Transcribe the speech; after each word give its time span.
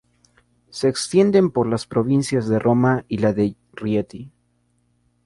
Se 0.71 0.87
extienden 0.89 1.51
por 1.51 1.67
las 1.67 1.85
provincias 1.85 2.47
de 2.47 2.57
Roma 2.57 3.05
y 3.07 3.19
la 3.19 3.33
de 3.33 3.55
Rieti. 3.73 4.31